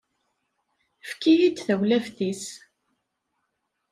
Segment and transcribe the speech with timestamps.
[1.03, 2.45] Efk-iyi-d tawlaft-is.